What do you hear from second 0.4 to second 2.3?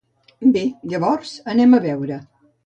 Bé, llavors, anem a veure.